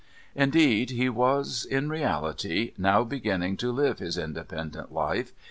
Indeed, 0.33 0.89
he 0.89 1.09
was, 1.09 1.63
in 1.63 1.87
reality, 1.87 2.73
now 2.75 3.03
beginning 3.03 3.55
to 3.57 3.71
live 3.71 3.99
his 3.99 4.17
independent 4.17 4.91
life. 4.91 5.31